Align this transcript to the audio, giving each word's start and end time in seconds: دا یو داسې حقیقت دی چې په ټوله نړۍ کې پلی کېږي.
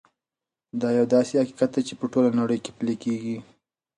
دا 0.81 0.89
یو 0.97 1.05
داسې 1.15 1.33
حقیقت 1.41 1.69
دی 1.73 1.81
چې 1.87 1.93
په 1.99 2.05
ټوله 2.11 2.29
نړۍ 2.39 2.59
کې 2.63 2.71
پلی 2.77 2.95
کېږي. 3.03 3.37